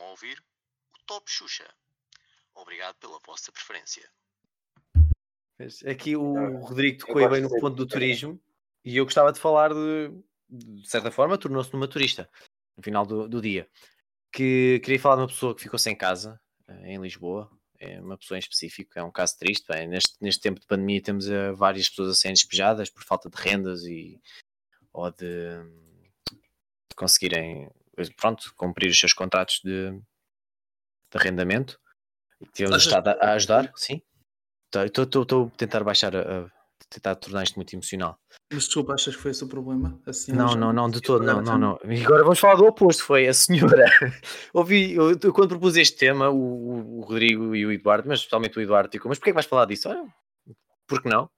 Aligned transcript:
a 0.00 0.10
ouvir 0.10 0.42
o 0.94 0.98
Top 1.06 1.30
Xuxa. 1.30 1.68
Obrigado 2.54 2.96
pela 2.96 3.18
vossa 3.26 3.50
preferência. 3.50 4.08
Aqui 5.86 6.16
o 6.16 6.58
Rodrigo 6.58 6.98
tocou 6.98 7.28
bem 7.28 7.40
no 7.40 7.48
ponto 7.48 7.76
do 7.76 7.86
turismo 7.86 8.40
e 8.84 8.96
eu 8.96 9.04
gostava 9.04 9.32
de 9.32 9.38
falar 9.38 9.72
de, 9.72 10.10
de 10.48 10.88
certa 10.88 11.10
forma, 11.10 11.38
tornou-se 11.38 11.72
numa 11.72 11.86
turista 11.86 12.28
no 12.76 12.82
final 12.82 13.06
do, 13.06 13.28
do, 13.28 13.40
dia. 13.40 13.68
Que 14.32 14.80
queria 14.82 14.98
falar 14.98 15.16
de 15.16 15.22
uma 15.22 15.28
pessoa 15.28 15.54
que 15.54 15.62
ficou 15.62 15.78
sem 15.78 15.96
casa 15.96 16.40
eh, 16.66 16.94
em 16.94 17.00
Lisboa, 17.00 17.50
é 17.78 18.00
uma 18.00 18.16
pessoa 18.16 18.38
em 18.38 18.40
específico, 18.40 18.98
é 18.98 19.02
um 19.02 19.10
caso 19.10 19.36
triste. 19.38 19.66
Bem, 19.68 19.88
neste, 19.88 20.16
neste 20.20 20.40
tempo 20.40 20.60
de 20.60 20.66
pandemia 20.66 21.02
temos 21.02 21.28
uh, 21.28 21.54
várias 21.54 21.88
pessoas 21.88 22.10
a 22.10 22.14
serem 22.14 22.34
despejadas 22.34 22.88
por 22.88 23.02
falta 23.04 23.28
de 23.28 23.36
rendas 23.36 23.82
e 23.84 24.20
ou 24.92 25.10
de, 25.10 25.62
de 26.30 26.96
conseguirem 26.96 27.70
pronto, 28.10 28.52
cumprir 28.56 28.90
os 28.90 28.98
seus 28.98 29.12
contratos 29.12 29.60
de, 29.64 29.90
de 29.90 31.18
arrendamento. 31.18 31.78
Tivemos 32.52 32.84
o 32.84 32.88
Estado 32.88 33.08
a, 33.08 33.32
ajudar, 33.32 33.72
sim. 33.76 34.02
Estou 34.74 35.22
a 35.22 35.56
tentar 35.56 35.84
baixar 35.84 36.16
a, 36.16 36.46
a 36.46 36.50
tentar 36.88 37.14
tornar 37.16 37.44
isto 37.44 37.56
muito 37.56 37.72
emocional. 37.74 38.18
Mas 38.52 38.64
desculpa, 38.64 38.94
achas 38.94 39.14
que 39.14 39.22
foi 39.22 39.30
esse 39.30 39.44
o 39.44 39.48
problema? 39.48 39.98
Assim, 40.06 40.32
não, 40.32 40.54
não, 40.54 40.72
não, 40.72 40.90
de 40.90 41.00
todo, 41.00 41.24
não, 41.24 41.40
não, 41.40 41.58
não. 41.58 41.78
E 41.84 42.04
agora 42.04 42.22
vamos 42.22 42.38
falar 42.38 42.56
do 42.56 42.66
oposto, 42.66 43.04
foi 43.04 43.28
a 43.28 43.34
senhora. 43.34 43.84
Ouvi, 44.52 44.92
eu, 44.92 45.18
quando 45.32 45.50
propus 45.50 45.76
este 45.76 45.96
tema, 45.96 46.30
o, 46.30 46.98
o, 46.98 47.00
Rodrigo 47.02 47.54
e 47.54 47.64
o 47.64 47.72
Eduardo, 47.72 48.08
mas 48.08 48.20
especialmente 48.20 48.58
o 48.58 48.62
Eduardo, 48.62 48.90
ficou, 48.90 49.08
mas 49.08 49.18
porquê 49.18 49.30
é 49.30 49.32
que 49.32 49.36
vais 49.36 49.46
falar 49.46 49.66
disso? 49.66 49.88
Olha, 49.88 50.04
porque 50.86 51.08
não? 51.08 51.30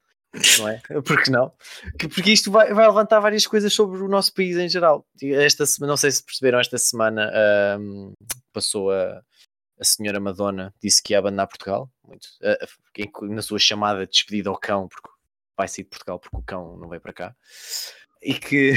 Não 0.59 0.69
é? 0.69 0.81
Porque 1.07 1.31
não? 1.31 1.53
Porque 1.99 2.33
isto 2.33 2.51
vai, 2.51 2.73
vai 2.73 2.87
levantar 2.87 3.21
várias 3.21 3.47
coisas 3.47 3.73
sobre 3.73 4.03
o 4.03 4.09
nosso 4.09 4.33
país 4.35 4.57
em 4.57 4.69
geral. 4.69 5.07
Esta 5.23 5.65
semana, 5.65 5.93
não 5.93 5.97
sei 5.97 6.11
se 6.11 6.25
perceberam, 6.25 6.59
esta 6.59 6.79
semana 6.79 7.31
um, 7.79 8.13
passou 8.53 8.91
a, 8.91 9.23
a 9.79 9.85
senhora 9.85 10.21
Madonna, 10.21 10.75
disse 10.83 11.03
que 11.03 11.13
ia 11.13 11.19
abandonar 11.19 11.47
Portugal, 11.47 11.91
muito, 12.07 12.29
na 13.23 13.43
sua 13.43 13.59
chamada 13.59 14.05
de 14.07 14.13
despedida 14.13 14.51
ao 14.51 14.59
cão, 14.59 14.89
porque 14.89 15.09
vai 15.57 15.69
sair 15.69 15.85
de 15.85 15.91
Portugal 15.91 16.19
porque 16.19 16.37
o 16.37 16.43
cão 16.43 16.77
não 16.77 16.89
veio 16.89 17.01
para 17.01 17.13
cá. 17.13 17.37
E 18.21 18.35
que 18.35 18.75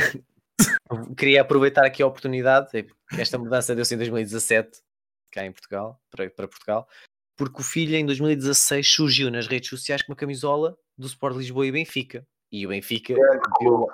queria 1.18 1.42
aproveitar 1.42 1.86
aqui 1.86 2.04
a 2.04 2.08
oportunidade, 2.08 2.70
é 2.78 2.86
esta 3.18 3.38
mudança 3.38 3.76
deu-se 3.76 3.96
em 3.96 3.98
2017, 3.98 4.80
cá 5.32 5.46
em 5.46 5.52
Portugal, 5.52 6.00
para, 6.10 6.30
para 6.30 6.48
Portugal, 6.48 6.88
porque 7.36 7.62
o 7.62 7.64
filho 7.64 7.96
em 7.96 8.06
2016 8.06 8.88
surgiu 8.88 9.32
nas 9.32 9.48
redes 9.48 9.70
sociais 9.70 10.02
com 10.02 10.12
uma 10.12 10.16
camisola 10.16 10.78
do 10.98 11.08
Sport 11.08 11.38
Lisboa 11.38 11.66
e 11.68 11.72
Benfica. 11.72 12.26
E 12.52 12.66
o 12.66 12.70
Benfica 12.70 13.14
viu, 13.60 13.88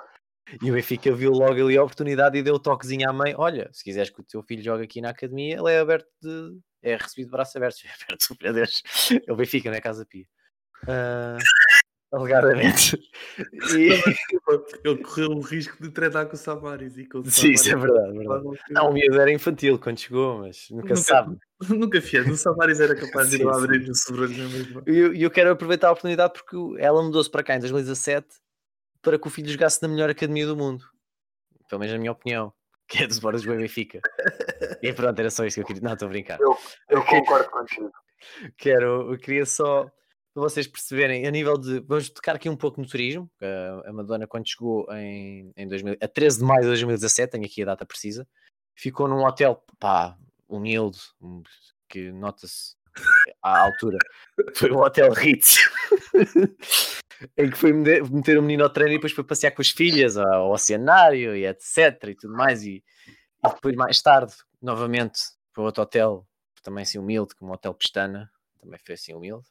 e 0.62 0.70
o 0.70 0.74
Benfica 0.74 1.12
viu 1.12 1.32
logo 1.32 1.52
ali 1.52 1.76
a 1.76 1.82
oportunidade 1.82 2.38
e 2.38 2.42
deu 2.42 2.54
o 2.54 2.58
toquezinho 2.58 3.08
à 3.08 3.12
mãe: 3.12 3.34
olha, 3.36 3.68
se 3.72 3.82
quiseres 3.82 4.10
que 4.10 4.20
o 4.20 4.24
teu 4.24 4.42
filho 4.42 4.62
jogue 4.62 4.84
aqui 4.84 5.00
na 5.00 5.10
academia, 5.10 5.56
ele 5.58 5.72
é 5.72 5.80
aberto 5.80 6.08
de. 6.22 6.58
é 6.82 6.96
recebido 6.96 7.26
de 7.26 7.32
braços 7.32 7.56
abertos. 7.56 7.82
É 7.84 8.04
aberto, 8.04 8.36
meu 8.42 8.52
Deus. 8.52 8.82
É 9.26 9.32
o 9.32 9.36
Benfica, 9.36 9.70
não 9.70 9.76
é 9.76 9.80
Casa 9.80 10.06
Pia. 10.06 10.26
Uh, 10.84 11.38
alegadamente. 12.14 12.96
E... 13.74 13.88
Ele 14.84 15.02
correu 15.02 15.30
o 15.30 15.40
risco 15.40 15.82
de 15.82 15.90
treinar 15.90 16.26
com 16.26 16.34
o 16.34 16.38
Samaris 16.38 16.96
e 16.98 17.06
com 17.06 17.18
o 17.18 17.30
Sim, 17.30 17.52
isso 17.52 17.70
é 17.70 17.76
verdade. 17.76 18.16
verdade. 18.16 18.44
Não, 18.70 18.90
o 18.90 18.92
miúdo 18.92 19.20
era 19.20 19.32
infantil 19.32 19.78
quando 19.78 19.98
chegou, 19.98 20.40
mas 20.40 20.68
nunca, 20.70 20.88
nunca 20.88 20.96
sabe. 20.96 21.38
Nunca 21.68 22.00
fez. 22.00 22.28
O 22.28 22.36
Samaris 22.36 22.80
era 22.80 22.94
capaz 22.94 23.30
de 23.30 23.36
ir 23.36 23.44
lá 23.44 23.56
abrir 23.56 23.88
o 23.88 23.94
sobrolho 23.94 24.34
mesmo. 24.34 24.82
E 24.86 24.96
eu, 24.96 25.14
eu 25.14 25.30
quero 25.30 25.50
aproveitar 25.50 25.88
a 25.88 25.92
oportunidade 25.92 26.34
porque 26.34 26.56
ela 26.82 27.02
mudou-se 27.02 27.30
para 27.30 27.42
cá 27.42 27.56
em 27.56 27.60
2017 27.60 28.26
para 29.00 29.18
que 29.18 29.26
o 29.26 29.30
filho 29.30 29.48
jogasse 29.48 29.82
na 29.82 29.88
melhor 29.88 30.10
academia 30.10 30.46
do 30.46 30.56
mundo. 30.56 30.84
Pelo 31.68 31.80
menos 31.80 31.92
na 31.92 31.98
minha 31.98 32.12
opinião. 32.12 32.52
Que 32.86 33.04
é 33.04 33.06
dos 33.06 33.18
Boras 33.18 33.40
do 33.40 33.48
Benfica. 33.48 33.98
e 34.82 34.92
pronto, 34.92 35.18
era 35.18 35.30
só 35.30 35.46
isto 35.46 35.56
que 35.56 35.62
eu 35.62 35.66
queria. 35.66 35.82
Não, 35.82 35.94
estou 35.94 36.04
a 36.04 36.10
brincar. 36.10 36.38
Eu, 36.38 36.54
eu 36.90 37.02
concordo 37.02 37.48
contigo. 37.48 37.90
Quero, 38.58 39.10
eu 39.10 39.18
queria 39.18 39.46
só 39.46 39.90
para 40.34 40.42
vocês 40.42 40.66
perceberem, 40.66 41.26
a 41.26 41.30
nível 41.30 41.56
de. 41.56 41.78
Vamos 41.80 42.10
tocar 42.10 42.34
aqui 42.36 42.48
um 42.48 42.56
pouco 42.56 42.80
no 42.80 42.86
turismo. 42.86 43.30
A 43.86 43.92
Madonna, 43.92 44.26
quando 44.26 44.46
chegou 44.46 44.86
em, 44.92 45.52
em 45.56 45.66
2000, 45.66 45.96
a 45.98 46.08
13 46.08 46.38
de 46.40 46.44
maio 46.44 46.60
de 46.62 46.66
2017, 46.66 47.30
tenho 47.30 47.46
aqui 47.46 47.62
a 47.62 47.66
data 47.66 47.86
precisa, 47.86 48.26
ficou 48.74 49.06
num 49.08 49.24
hotel, 49.24 49.64
pá, 49.78 50.18
humilde, 50.48 50.98
que 51.88 52.10
nota-se 52.12 52.76
à 53.42 53.64
altura. 53.64 53.98
Foi 54.56 54.70
um 54.70 54.78
hotel 54.78 55.12
Ritz, 55.12 55.58
em 57.36 57.50
que 57.50 57.56
foi 57.56 57.72
meter 57.72 58.38
o 58.38 58.42
menino 58.42 58.64
ao 58.64 58.70
treino 58.70 58.92
e 58.92 58.96
depois 58.96 59.12
foi 59.12 59.22
passear 59.24 59.52
com 59.52 59.62
as 59.62 59.70
filhas 59.70 60.16
ao 60.16 60.50
oceanário 60.50 61.34
e 61.36 61.46
etc. 61.46 62.08
e 62.08 62.14
tudo 62.14 62.34
mais. 62.34 62.64
E, 62.64 62.82
e 63.44 63.48
depois, 63.48 63.74
mais 63.76 64.02
tarde, 64.02 64.34
novamente, 64.60 65.20
para 65.52 65.62
outro 65.62 65.82
hotel, 65.82 66.26
também 66.62 66.82
assim 66.82 66.98
humilde, 66.98 67.34
como 67.36 67.52
o 67.52 67.54
Hotel 67.54 67.74
Pestana, 67.74 68.30
também 68.60 68.80
foi 68.84 68.94
assim 68.94 69.14
humilde 69.14 69.46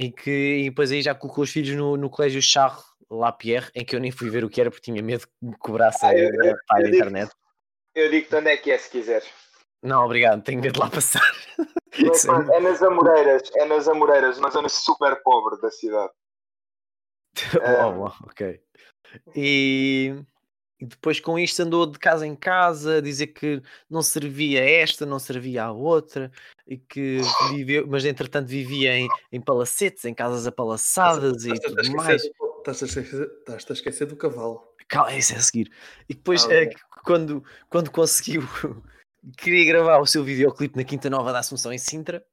em 0.00 0.10
que 0.10 0.30
e 0.30 0.70
depois 0.70 0.90
aí 0.90 1.02
já 1.02 1.14
colocou 1.14 1.44
os 1.44 1.50
filhos 1.50 1.76
no, 1.76 1.96
no 1.96 2.08
colégio 2.08 2.40
Charles 2.40 2.82
Lapierre, 3.10 3.70
em 3.74 3.84
que 3.84 3.94
eu 3.94 4.00
nem 4.00 4.10
fui 4.10 4.30
ver 4.30 4.44
o 4.44 4.48
que 4.48 4.60
era 4.60 4.70
porque 4.70 4.90
tinha 4.90 5.02
medo 5.02 5.26
que 5.26 5.32
me 5.42 5.56
cobrasse 5.58 6.06
ah, 6.06 6.14
eu, 6.14 6.30
eu, 6.42 6.56
a, 6.70 6.80
internet. 6.80 7.30
Eu 7.94 8.10
digo-te 8.10 8.34
onde 8.34 8.48
é 8.48 8.56
que 8.56 8.70
é 8.70 8.78
se 8.78 8.88
quiseres. 8.88 9.28
Não, 9.82 10.04
obrigado, 10.04 10.42
tenho 10.42 10.60
medo 10.60 10.74
de 10.74 10.80
lá 10.80 10.90
passar. 10.90 11.32
É, 11.92 12.56
é 12.56 12.60
nas 12.60 12.82
Amoreiras, 12.82 13.50
é 13.56 13.64
nas 13.64 13.88
Amoreiras, 13.88 14.38
uma 14.38 14.50
zona 14.50 14.68
super 14.68 15.22
pobre 15.22 15.60
da 15.60 15.70
cidade. 15.70 16.12
oh, 17.84 18.06
oh, 18.06 18.26
ok. 18.26 18.60
E, 19.34 20.14
e 20.80 20.86
depois 20.86 21.20
com 21.20 21.38
isto 21.38 21.60
andou 21.62 21.86
de 21.86 21.98
casa 21.98 22.26
em 22.26 22.36
casa 22.36 22.98
a 22.98 23.00
dizer 23.00 23.28
que 23.28 23.62
não 23.88 24.02
servia 24.02 24.62
esta, 24.62 25.04
não 25.04 25.18
servia 25.18 25.64
a 25.64 25.72
outra, 25.72 26.30
e 26.66 26.78
que 26.78 27.20
viveu, 27.50 27.86
mas 27.88 28.04
entretanto 28.04 28.48
vivia 28.48 28.96
em, 28.96 29.08
em 29.32 29.40
palacetes, 29.40 30.04
em 30.04 30.14
casas 30.14 30.46
apalaçadas 30.46 31.44
e 31.44 31.54
tudo 31.54 31.92
mais. 31.96 32.22
Estás 32.58 32.82
a, 32.82 32.86
esquecer, 32.86 33.30
estás 33.48 33.70
a 33.70 33.72
esquecer 33.72 34.06
do 34.06 34.16
cavalo. 34.16 34.62
Calma, 34.88 35.14
isso 35.14 35.32
é 35.32 35.36
a 35.36 35.40
seguir. 35.40 35.72
E 36.08 36.14
depois, 36.14 36.44
ah, 36.46 36.54
é, 36.54 36.70
quando, 37.04 37.42
quando 37.68 37.90
conseguiu, 37.90 38.42
queria 39.36 39.64
gravar 39.64 39.98
o 39.98 40.06
seu 40.06 40.24
videoclipe 40.24 40.76
na 40.76 40.84
Quinta 40.84 41.10
Nova 41.10 41.32
da 41.32 41.40
Assunção 41.40 41.72
em 41.72 41.78
Sintra, 41.78 42.24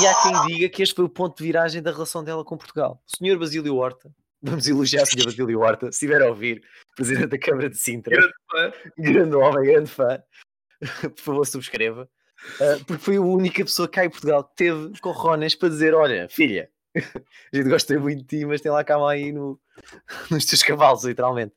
e 0.00 0.06
há 0.06 0.14
quem 0.22 0.46
diga 0.54 0.68
que 0.68 0.82
este 0.82 0.94
foi 0.94 1.04
o 1.04 1.08
ponto 1.08 1.36
de 1.36 1.44
viragem 1.44 1.82
da 1.82 1.90
relação 1.90 2.22
dela 2.22 2.44
com 2.44 2.56
Portugal. 2.56 3.02
O 3.06 3.16
senhor 3.16 3.38
Basílio 3.38 3.76
Horta, 3.76 4.10
vamos 4.42 4.66
elogiar 4.68 5.02
o 5.02 5.06
senhor 5.06 5.26
Basílio 5.26 5.60
Horta, 5.60 5.86
se 5.86 5.92
estiver 5.92 6.22
a 6.22 6.28
ouvir, 6.28 6.62
presidente 6.94 7.28
da 7.28 7.38
Câmara 7.38 7.68
de 7.68 7.76
Sintra, 7.76 8.16
grande, 8.16 8.34
fã. 8.50 8.72
grande 8.98 9.36
homem, 9.36 9.72
grande 9.72 9.90
fã, 9.90 10.22
por 11.02 11.18
favor 11.18 11.46
subscreva, 11.46 12.08
uh, 12.60 12.84
porque 12.84 13.02
foi 13.02 13.16
a 13.16 13.22
única 13.22 13.64
pessoa 13.64 13.88
cá 13.88 14.04
em 14.04 14.10
Portugal 14.10 14.44
que 14.44 14.56
teve 14.56 14.98
corrones 15.00 15.54
para 15.54 15.68
dizer, 15.68 15.94
olha, 15.94 16.28
filha, 16.28 16.70
a 16.96 17.56
gente 17.56 17.68
gosta 17.68 17.98
muito 17.98 18.20
de 18.20 18.38
ti, 18.38 18.44
mas 18.44 18.60
tem 18.60 18.70
lá 18.70 18.84
calma 18.84 19.10
aí 19.10 19.32
no, 19.32 19.60
nos 20.30 20.44
teus 20.44 20.62
cavalos, 20.62 21.04
literalmente. 21.04 21.54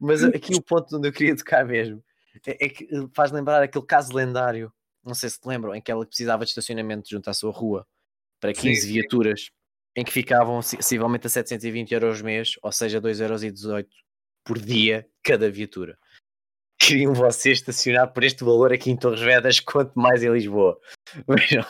mas 0.00 0.22
aqui 0.24 0.54
o 0.54 0.62
ponto 0.62 0.96
onde 0.96 1.08
eu 1.08 1.12
queria 1.12 1.36
tocar 1.36 1.64
mesmo 1.64 2.02
é, 2.46 2.66
é 2.66 2.68
que 2.68 2.88
faz 3.14 3.30
lembrar 3.30 3.62
aquele 3.62 3.84
caso 3.84 4.14
lendário, 4.14 4.72
não 5.04 5.14
sei 5.14 5.28
se 5.30 5.40
te 5.40 5.46
lembram, 5.46 5.74
em 5.74 5.80
que 5.80 5.90
ela 5.90 6.06
precisava 6.06 6.44
de 6.44 6.50
estacionamento 6.50 7.08
junto 7.08 7.28
à 7.28 7.34
sua 7.34 7.52
rua 7.52 7.86
para 8.40 8.52
15 8.52 8.80
sim, 8.80 8.92
viaturas 8.92 9.50
em 9.94 10.04
que 10.04 10.12
ficavam 10.12 10.60
sensivelmente 10.62 11.26
a 11.26 11.30
720 11.30 11.92
euros 11.92 12.22
mês, 12.22 12.54
ou 12.62 12.72
seja, 12.72 13.00
2,18 13.00 13.68
euros 13.68 13.86
por 14.44 14.58
dia 14.58 15.08
cada 15.22 15.50
viatura. 15.50 15.98
Queriam 16.80 17.14
vocês 17.14 17.58
estacionar 17.58 18.12
por 18.12 18.24
este 18.24 18.42
valor 18.42 18.72
aqui 18.72 18.90
em 18.90 18.96
Torres 18.96 19.20
Vedras, 19.20 19.60
quanto 19.60 19.92
mais 19.94 20.22
em 20.22 20.32
Lisboa. 20.32 20.78
Vejam 21.28 21.64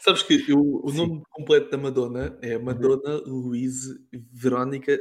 Sabes 0.00 0.22
que 0.22 0.52
o, 0.52 0.86
o 0.86 0.92
nome 0.92 1.22
completo 1.30 1.70
da 1.70 1.78
Madonna 1.78 2.38
é 2.42 2.58
Madonna 2.58 3.22
Louise 3.24 3.98
Verónica 4.30 4.98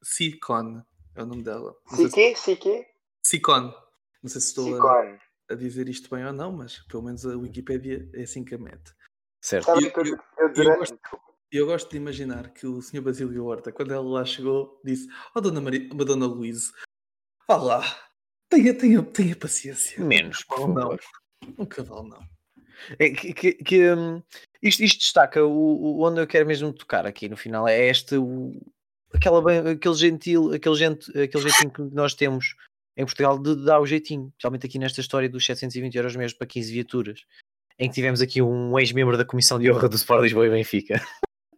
Sicon. 0.00 0.82
É 1.14 1.22
o 1.22 1.26
nome 1.26 1.42
dela. 1.42 1.74
Sique? 1.88 2.36
Sique? 2.36 2.86
Sicon. 3.24 3.74
Não 4.22 4.30
sei 4.30 4.40
se 4.40 4.48
estou 4.48 4.86
a, 4.86 5.18
a, 5.50 5.54
dizer 5.54 5.88
isto 5.88 6.14
bem 6.14 6.24
ou 6.24 6.32
não, 6.32 6.52
mas 6.52 6.78
pelo 6.80 7.02
menos 7.02 7.26
a 7.26 7.36
Wikipedia 7.36 8.08
é 8.14 8.22
assim 8.22 8.44
que 8.44 8.54
a 8.54 8.58
mete. 8.58 8.94
Certo. 9.40 9.68
Eu, 9.70 9.80
eu, 9.80 10.18
eu, 10.38 10.52
eu, 10.54 10.76
gosto, 10.76 10.98
eu 11.50 11.66
gosto 11.66 11.90
de 11.90 11.96
imaginar 11.96 12.52
que 12.52 12.66
o 12.66 12.80
Sr. 12.80 13.00
Basílio 13.00 13.44
Horta, 13.44 13.72
quando 13.72 13.92
ela 13.92 14.08
lá 14.08 14.24
chegou, 14.24 14.80
disse: 14.84 15.08
Oh, 15.34 15.40
Dona, 15.40 15.60
Maria, 15.60 15.88
Dona 15.88 16.26
Luísa, 16.26 16.72
vá 17.48 17.56
lá, 17.56 17.82
tenha, 18.48 18.72
tenha, 18.72 19.02
tenha 19.02 19.34
paciência. 19.34 20.02
Menos, 20.04 20.44
por 20.44 20.58
favor. 20.58 21.00
Não, 21.42 21.54
um 21.58 21.66
cavalo 21.66 22.08
não. 22.08 22.32
É, 22.98 23.10
que, 23.10 23.32
que, 23.32 23.54
que 23.54 23.92
um, 23.92 24.22
isto, 24.62 24.82
isto, 24.82 25.00
destaca 25.00 25.44
o, 25.44 25.50
o, 25.50 26.06
onde 26.06 26.20
eu 26.20 26.26
quero 26.26 26.46
mesmo 26.46 26.72
tocar 26.72 27.06
aqui 27.06 27.28
no 27.28 27.36
final 27.36 27.66
é 27.68 27.88
este 27.88 28.16
o, 28.16 28.52
aquela, 29.14 29.70
aquele 29.70 29.94
gentil 29.94 30.52
aquele, 30.52 30.74
gente, 30.74 31.10
aquele 31.10 31.48
jeitinho 31.48 31.72
que 31.72 31.82
nós 31.94 32.14
temos 32.14 32.56
em 32.96 33.04
Portugal 33.04 33.38
de 33.38 33.64
dar 33.64 33.80
o 33.80 33.86
jeitinho, 33.86 34.28
especialmente 34.28 34.66
aqui 34.66 34.78
nesta 34.78 35.00
história 35.00 35.28
dos 35.28 35.44
720 35.44 35.94
euros 35.94 36.16
mesmo 36.16 36.38
para 36.38 36.46
15 36.46 36.72
viaturas 36.72 37.24
em 37.78 37.88
que 37.88 37.94
tivemos 37.94 38.20
aqui 38.20 38.40
um 38.40 38.78
ex-membro 38.78 39.16
da 39.16 39.24
Comissão 39.24 39.58
de 39.58 39.70
Honra 39.70 39.88
do 39.88 39.96
Sport 39.96 40.22
Lisboa 40.22 40.46
e 40.46 40.50
Benfica 40.50 41.02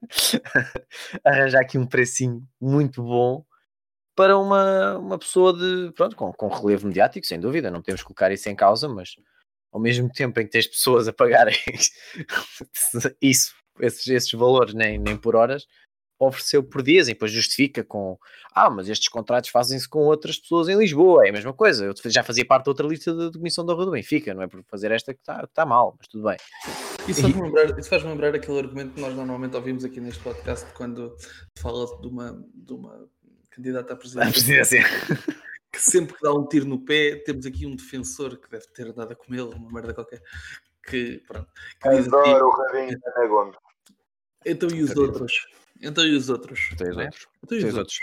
arranjar 1.24 1.60
aqui 1.60 1.78
um 1.78 1.86
precinho 1.86 2.46
muito 2.60 3.02
bom 3.02 3.44
para 4.14 4.38
uma, 4.38 4.96
uma 4.98 5.18
pessoa 5.18 5.52
de, 5.52 5.92
pronto, 5.92 6.14
com, 6.14 6.32
com 6.32 6.48
relevo 6.48 6.86
mediático, 6.86 7.26
sem 7.26 7.40
dúvida, 7.40 7.70
não 7.70 7.80
podemos 7.80 8.02
colocar 8.02 8.30
isso 8.30 8.48
em 8.48 8.54
causa, 8.54 8.88
mas 8.88 9.16
ao 9.72 9.80
mesmo 9.80 10.08
tempo 10.08 10.38
em 10.40 10.44
que 10.44 10.52
tens 10.52 10.68
pessoas 10.68 11.08
a 11.08 11.12
pagarem 11.12 11.56
isso, 13.20 13.54
esses, 13.80 14.06
esses 14.06 14.32
valores, 14.32 14.72
nem, 14.72 14.98
nem 14.98 15.16
por 15.16 15.34
horas, 15.34 15.66
ofereceu 16.18 16.62
por 16.62 16.82
dias 16.82 17.08
e 17.08 17.12
depois 17.12 17.32
justifica 17.32 17.82
com 17.82 18.18
ah, 18.54 18.70
mas 18.70 18.88
estes 18.88 19.08
contratos 19.08 19.50
fazem-se 19.50 19.88
com 19.88 20.00
outras 20.00 20.38
pessoas 20.38 20.68
em 20.68 20.76
Lisboa, 20.76 21.26
é 21.26 21.30
a 21.30 21.32
mesma 21.32 21.52
coisa. 21.52 21.84
Eu 21.86 21.94
já 22.06 22.22
fazia 22.22 22.46
parte 22.46 22.64
de 22.64 22.70
outra 22.70 22.86
lista 22.86 23.12
de, 23.12 23.30
de 23.30 23.38
comissão 23.38 23.66
da 23.66 23.74
Rua 23.74 23.86
do 23.86 23.90
Benfica, 23.90 24.32
não 24.32 24.42
é 24.42 24.46
por 24.46 24.62
fazer 24.64 24.92
esta 24.92 25.12
que 25.12 25.20
está 25.20 25.46
tá 25.52 25.66
mal, 25.66 25.96
mas 25.98 26.06
tudo 26.06 26.24
bem. 26.24 26.36
Isso 27.08 27.22
faz-me 27.22 27.42
lembrar, 27.42 27.78
isso 27.78 27.88
faz 27.88 28.02
lembrar 28.04 28.34
aquele 28.34 28.58
argumento 28.58 28.94
que 28.94 29.00
nós 29.00 29.14
normalmente 29.14 29.56
ouvimos 29.56 29.84
aqui 29.84 30.00
neste 30.00 30.22
podcast 30.22 30.66
quando 30.74 31.16
fala 31.58 31.84
de 32.00 32.06
uma, 32.06 32.46
de 32.54 32.72
uma 32.72 33.08
candidata 33.50 33.94
à 33.94 33.96
presidência. 33.98 34.28
A 34.28 34.32
presidência. 34.32 34.84
Que 35.72 35.82
sempre 35.82 36.14
que 36.14 36.22
dá 36.22 36.32
um 36.32 36.46
tiro 36.46 36.66
no 36.66 36.84
pé, 36.84 37.16
temos 37.26 37.44
aqui 37.46 37.66
um 37.66 37.74
defensor 37.74 38.36
que 38.38 38.48
deve 38.48 38.66
ter 38.68 38.92
dado 38.92 39.12
a 39.12 39.16
comê 39.16 39.40
uma 39.40 39.72
merda 39.72 39.92
qualquer. 39.92 40.22
Que, 40.86 41.20
pronto. 41.26 41.50
Que 41.82 41.88
diz 41.90 42.06
Adoro 42.06 42.46
o 42.46 42.50
rabinho 42.50 42.98
da 43.00 43.26
Gomes. 43.26 43.56
então 44.46 44.68
e 44.70 44.82
os 44.82 44.94
outros? 44.94 45.32
Então 45.84 46.06
e 46.06 46.16
os 46.16 46.28
outros? 46.28 46.70
É? 46.80 46.84
outros. 47.04 47.28
Então 47.42 47.58
e 47.58 47.64
os 47.64 47.76
outros? 47.76 47.76
outros. 47.76 47.98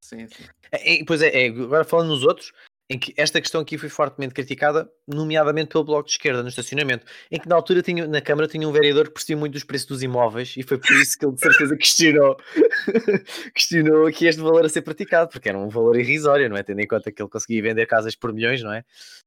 Sim, 0.00 0.28
sim. 0.28 0.44
É, 0.70 1.00
é, 1.00 1.04
pois 1.04 1.22
é, 1.22 1.46
é, 1.46 1.48
agora 1.48 1.84
falando 1.84 2.08
nos 2.08 2.24
outros, 2.24 2.52
em 2.92 2.98
que 2.98 3.14
esta 3.16 3.40
questão 3.40 3.62
aqui 3.62 3.78
foi 3.78 3.88
fortemente 3.88 4.34
criticada, 4.34 4.86
nomeadamente 5.08 5.70
pelo 5.70 5.82
Bloco 5.82 6.04
de 6.04 6.12
Esquerda 6.12 6.42
no 6.42 6.50
estacionamento, 6.50 7.06
em 7.30 7.40
que 7.40 7.48
na 7.48 7.54
altura 7.54 7.80
tinha, 7.80 8.06
na 8.06 8.20
Câmara 8.20 8.46
tinha 8.46 8.68
um 8.68 8.70
vereador 8.70 9.06
que 9.06 9.14
percebia 9.14 9.38
muito 9.38 9.54
dos 9.54 9.64
preços 9.64 9.88
dos 9.88 10.02
imóveis 10.02 10.54
e 10.58 10.62
foi 10.62 10.76
por 10.76 10.92
isso 10.96 11.18
que 11.18 11.24
ele 11.24 11.32
de 11.32 11.40
certeza 11.40 11.74
questionou, 11.78 12.36
questionou 13.54 14.06
aqui 14.06 14.26
este 14.26 14.42
valor 14.42 14.66
a 14.66 14.68
ser 14.68 14.82
praticado, 14.82 15.30
porque 15.30 15.48
era 15.48 15.58
um 15.58 15.70
valor 15.70 15.98
irrisório, 15.98 16.50
não 16.50 16.56
é? 16.56 16.62
Tendo 16.62 16.80
em 16.80 16.86
conta 16.86 17.10
que 17.10 17.22
ele 17.22 17.30
conseguia 17.30 17.62
vender 17.62 17.86
casas 17.86 18.14
por 18.14 18.30
milhões, 18.30 18.62
não 18.62 18.74
é? 18.74 18.84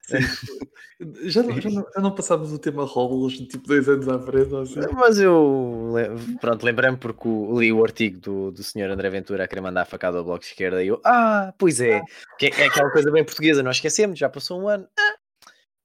Já 1.23 1.43
não, 1.43 1.59
já, 1.59 1.69
não, 1.69 1.85
já 1.93 2.01
não 2.01 2.11
passámos 2.11 2.53
o 2.53 2.57
tema 2.57 2.85
Robles 2.85 3.37
tipo 3.49 3.67
dois 3.67 3.87
anos 3.89 4.07
à 4.07 4.17
frente 4.17 4.55
assim? 4.55 4.79
Mas 4.93 5.19
eu, 5.19 5.93
pronto, 6.39 6.63
lembrei-me 6.63 6.95
porque 6.95 7.27
li 7.27 7.73
o 7.73 7.83
artigo 7.83 8.17
do, 8.21 8.51
do 8.51 8.63
senhor 8.63 8.89
André 8.89 9.09
Ventura 9.09 9.43
a 9.43 9.47
querer 9.47 9.59
mandar 9.59 9.81
a 9.81 9.85
facada 9.85 10.17
ao 10.17 10.23
Bloco 10.23 10.39
de 10.39 10.45
Esquerda 10.45 10.81
e 10.81 10.87
eu, 10.87 11.01
ah, 11.03 11.53
pois 11.57 11.81
é, 11.81 12.01
que 12.39 12.45
é, 12.45 12.61
é 12.61 12.67
aquela 12.67 12.89
coisa 12.91 13.11
bem 13.11 13.25
portuguesa, 13.25 13.54
nós 13.63 13.77
esquecemos, 13.77 14.19
já 14.19 14.29
passou 14.29 14.61
um 14.61 14.67
ano, 14.67 14.87
ah, 14.97 15.15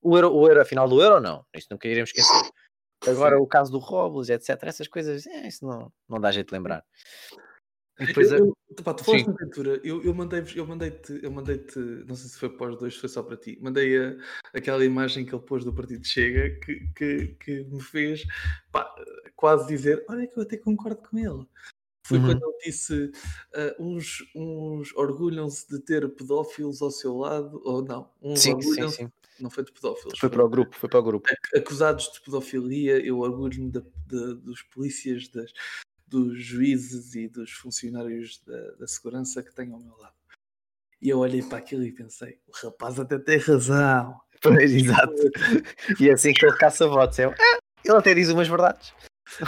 o 0.02 0.16
euro, 0.16 0.34
o 0.34 0.48
euro, 0.48 0.60
a 0.60 0.64
final 0.64 0.88
do 0.88 1.00
euro, 1.02 1.20
não, 1.20 1.44
isto 1.54 1.70
nunca 1.70 1.88
iremos 1.88 2.10
esquecer. 2.10 2.50
Agora 3.06 3.40
o 3.40 3.46
caso 3.46 3.72
do 3.72 3.78
Robles, 3.78 4.28
etc, 4.28 4.62
essas 4.64 4.88
coisas, 4.88 5.26
é, 5.26 5.48
isso 5.48 5.64
não, 5.64 5.92
não 6.08 6.20
dá 6.20 6.30
jeito 6.30 6.48
de 6.48 6.54
lembrar. 6.54 6.84
E 7.98 8.06
depois, 8.06 8.32
eu, 8.32 8.56
eu, 8.76 8.82
pá, 8.82 8.94
tu 8.94 9.04
falaste 9.04 9.26
na 9.26 9.34
aventura, 9.34 9.80
eu, 9.84 10.02
eu 10.02 10.14
mandei-vos, 10.14 10.56
eu 10.56 10.66
mandei-te, 10.66 11.20
eu 11.22 11.30
mandei-te, 11.30 11.78
não 11.78 12.14
sei 12.14 12.30
se 12.30 12.38
foi 12.38 12.48
para 12.48 12.70
os 12.70 12.78
dois, 12.78 12.94
se 12.94 13.00
foi 13.00 13.08
só 13.10 13.22
para 13.22 13.36
ti, 13.36 13.58
mandei 13.60 13.98
a, 13.98 14.16
aquela 14.54 14.82
imagem 14.82 15.26
que 15.26 15.34
ele 15.34 15.44
pôs 15.44 15.64
do 15.64 15.74
Partido 15.74 16.06
Chega 16.06 16.58
que, 16.60 16.88
que, 16.96 17.26
que 17.38 17.64
me 17.64 17.80
fez 17.82 18.24
pá, 18.72 18.90
quase 19.36 19.66
dizer, 19.68 20.02
olha 20.08 20.26
que 20.26 20.38
eu 20.38 20.42
até 20.42 20.56
concordo 20.56 21.02
com 21.02 21.18
ele. 21.18 21.46
Foi 22.10 22.18
Uhum. 22.18 22.26
quando 22.26 22.42
ele 22.42 22.58
disse 22.64 23.12
ah, 23.54 23.76
uns, 23.78 24.24
uns 24.34 24.92
orgulham-se 24.96 25.68
de 25.68 25.78
ter 25.78 26.08
pedófilos 26.12 26.82
ao 26.82 26.90
seu 26.90 27.16
lado, 27.16 27.62
ou 27.64 27.84
não, 27.84 28.10
uns 28.20 28.40
sim, 28.40 28.60
sim, 28.60 28.88
sim, 28.88 29.12
não 29.38 29.48
foi 29.48 29.62
de 29.64 29.70
pedófilos, 29.70 30.18
foi 30.18 30.28
para 30.28 30.44
o 30.44 30.48
grupo, 30.48 30.74
foi 30.74 30.88
para 30.88 30.98
o 30.98 31.02
grupo. 31.04 31.28
acusados 31.54 32.10
de 32.12 32.20
pedofilia, 32.20 32.98
eu 32.98 33.20
orgulho-me 33.20 33.70
dos 33.70 34.60
polícias, 34.62 35.28
das- 35.28 35.52
dos 36.04 36.42
juízes 36.44 37.14
e 37.14 37.28
dos 37.28 37.52
funcionários 37.52 38.42
da, 38.44 38.72
da 38.72 38.86
segurança 38.88 39.40
que 39.40 39.54
tenho 39.54 39.74
ao 39.74 39.80
meu 39.80 39.96
lado. 39.96 40.16
E 41.00 41.08
eu 41.08 41.20
olhei 41.20 41.44
para 41.44 41.58
aquilo 41.58 41.84
e 41.84 41.92
pensei, 41.92 42.40
o 42.48 42.66
rapaz 42.66 42.98
até 42.98 43.20
tem 43.20 43.38
razão. 43.38 44.20
Pois, 44.42 44.72
exato. 44.72 45.14
E 46.00 46.08
é 46.08 46.12
assim 46.14 46.32
que 46.32 46.44
ele 46.44 46.56
caça 46.56 46.88
votos, 46.88 47.20
é, 47.20 47.26
ah, 47.26 47.58
ele 47.84 47.96
até 47.96 48.12
diz 48.14 48.28
umas 48.30 48.48
verdades. 48.48 48.92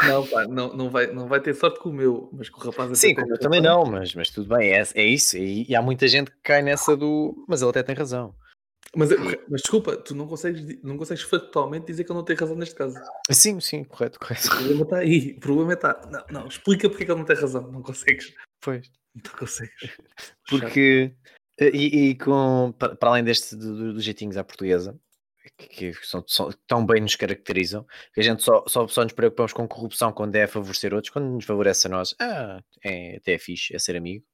Não, 0.07 0.27
pá, 0.27 0.47
não, 0.47 0.75
não, 0.75 0.91
vai, 0.91 1.07
não 1.13 1.27
vai 1.27 1.41
ter 1.41 1.55
sorte 1.55 1.81
com 1.81 1.89
o 1.91 1.93
meu, 1.93 2.29
mas 2.33 2.49
com 2.49 2.61
o 2.61 2.65
rapaz 2.71 2.99
Sim, 2.99 3.15
eu 3.19 3.39
também 3.39 3.61
não, 3.61 3.85
mas, 3.85 4.15
mas 4.15 4.31
tudo 4.31 4.55
bem, 4.57 4.73
é, 4.73 4.83
é 4.95 5.05
isso. 5.05 5.37
E, 5.37 5.67
e 5.69 5.75
há 5.75 5.83
muita 5.83 6.07
gente 6.09 6.31
que 6.31 6.37
cai 6.43 6.63
nessa 6.63 6.97
do. 6.97 7.45
Mas 7.49 7.63
ele 7.63 7.71
até 7.71 7.83
tem 7.83 7.95
razão. 7.95 8.35
Mas, 8.95 9.09
mas 9.49 9.63
desculpa, 9.63 9.97
tu 9.97 10.15
não 10.15 10.27
consegues, 10.27 10.79
não 10.83 10.99
consegues 10.99 11.23
factualmente 11.23 11.87
dizer 11.87 12.05
que 12.05 12.13
ele 12.13 12.19
não 12.19 12.25
tem 12.25 12.37
razão 12.37 12.57
neste 12.57 12.75
caso. 12.75 12.95
Sim, 13.31 13.59
sim, 13.59 13.85
correto, 13.85 14.19
correto. 14.19 14.49
O 14.49 14.51
problema 14.51 14.83
está 14.83 14.97
aí. 14.99 15.35
O 15.37 15.41
problema 15.41 15.73
está. 15.73 16.01
Não, 16.11 16.41
não, 16.41 16.47
explica 16.47 16.89
porque 16.91 17.05
é 17.05 17.07
que 17.07 17.13
ele 17.13 17.19
não 17.19 17.27
tem 17.27 17.37
razão. 17.37 17.71
Não 17.71 17.83
consegues. 17.83 18.35
Pois. 18.61 18.91
Não 19.15 19.33
consegues. 19.39 19.97
Porque. 20.49 21.13
E, 21.61 22.11
e 22.11 22.15
com, 22.17 22.75
para 22.79 23.11
além 23.11 23.23
deste 23.25 23.55
do- 23.55 23.77
do- 23.77 23.93
dos 23.95 24.05
jeitinhos 24.05 24.37
à 24.37 24.43
portuguesa, 24.45 24.99
que, 25.57 25.93
são, 26.03 26.25
são- 26.27 26.51
tão 26.67 26.85
bem 26.87 27.01
nos 27.01 27.17
caracterizam, 27.17 27.87
que 28.15 28.21
a 28.21 28.23
gente 28.23 28.43
só, 28.43 28.65
só, 28.67 28.87
só 28.89 29.03
nos 29.03 29.13
preocupamos 29.13 29.53
com 29.53 29.67
corrupção 29.69 30.13
quando 30.13 30.37
é 30.37 30.45
a 30.45 30.49
favorecer 30.49 30.95
outros, 30.95 31.13
quando 31.13 31.27
nos 31.29 31.45
favorece 31.45 31.87
a 31.87 31.91
nós, 31.91 32.15
ah, 32.21 32.61
é, 32.85 33.17
até 33.17 33.35
é 33.35 33.39
fixe, 33.39 33.75
é 33.75 33.79
ser 33.79 33.97
amigo. 33.97 34.25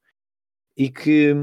E 0.77 0.91
que, 0.91 1.35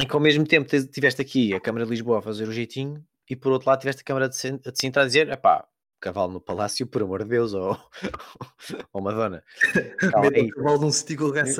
e 0.00 0.06
que 0.06 0.14
ao 0.14 0.20
mesmo 0.20 0.46
tempo 0.46 0.68
te- 0.68 0.86
tiveste 0.88 1.22
aqui 1.22 1.54
a 1.54 1.60
Câmara 1.60 1.84
de 1.84 1.90
Lisboa 1.90 2.18
a 2.18 2.22
fazer 2.22 2.48
o 2.48 2.52
jeitinho, 2.52 3.04
e 3.28 3.36
por 3.36 3.52
outro 3.52 3.68
lado 3.68 3.80
tiveste 3.80 4.02
a 4.02 4.04
Câmara 4.04 4.28
de 4.28 4.36
Sin- 4.36 4.58
de 4.58 4.72
Sintra 4.74 5.02
a 5.02 5.06
dizer, 5.06 5.28
epá, 5.28 5.66
cavalo 6.02 6.32
no 6.32 6.40
palácio, 6.40 6.86
por 6.86 7.00
amor 7.02 7.22
de 7.22 7.30
Deus, 7.30 7.54
ou, 7.54 7.78
ou 8.92 9.00
Madonna. 9.00 9.42
Calma 10.12 10.30
Mete 10.30 10.40
aí. 10.40 10.50
o 10.50 10.54
cavalo 10.54 10.80
num 10.80 10.90
sítio 10.90 11.16
com 11.18 11.24
o 11.26 11.32
gato 11.32 11.50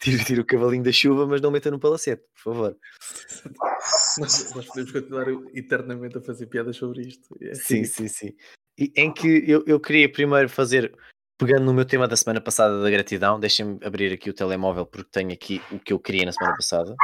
tira, 0.00 0.24
tira 0.24 0.40
o 0.40 0.44
cavalinho 0.44 0.82
da 0.82 0.90
chuva, 0.90 1.26
mas 1.26 1.40
não 1.40 1.50
meta 1.50 1.70
no 1.70 1.78
palacete, 1.78 2.22
por 2.34 2.42
favor. 2.54 2.76
Nós, 4.18 4.54
nós 4.54 4.66
podemos 4.66 4.92
continuar 4.92 5.26
eternamente 5.54 6.16
a 6.18 6.20
fazer 6.20 6.46
piadas 6.46 6.76
sobre 6.76 7.02
isto. 7.02 7.36
É 7.40 7.54
Sim, 7.54 7.84
sim, 7.84 8.06
sim. 8.08 8.36
E 8.78 8.92
em 8.96 9.12
que 9.12 9.42
eu, 9.46 9.64
eu 9.66 9.80
queria 9.80 10.10
primeiro 10.10 10.48
fazer, 10.48 10.94
pegando 11.38 11.64
no 11.64 11.74
meu 11.74 11.84
tema 11.84 12.06
da 12.06 12.16
semana 12.16 12.40
passada 12.40 12.80
da 12.82 12.90
gratidão, 12.90 13.40
deixem-me 13.40 13.78
abrir 13.84 14.12
aqui 14.12 14.30
o 14.30 14.34
telemóvel 14.34 14.86
porque 14.86 15.10
tenho 15.10 15.32
aqui 15.32 15.60
o 15.70 15.78
que 15.78 15.92
eu 15.92 15.98
queria 15.98 16.24
na 16.24 16.32
semana 16.32 16.54
passada. 16.56 16.94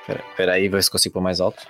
Espera- 0.00 0.28
Espera 0.30 0.52
aí, 0.54 0.68
ver 0.68 0.82
se 0.82 0.90
consigo 0.90 1.14
pôr 1.14 1.20
mais 1.22 1.40
alto. 1.40 1.66